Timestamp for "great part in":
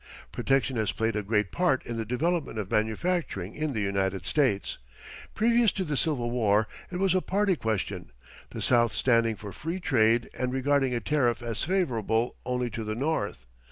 1.21-1.95